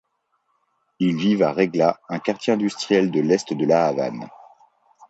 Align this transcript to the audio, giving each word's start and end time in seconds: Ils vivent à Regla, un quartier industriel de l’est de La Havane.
Ils 0.97 1.15
vivent 1.15 1.43
à 1.43 1.51
Regla, 1.53 1.99
un 2.09 2.17
quartier 2.17 2.53
industriel 2.53 3.11
de 3.11 3.21
l’est 3.21 3.53
de 3.53 3.65
La 3.67 3.85
Havane. 3.85 4.27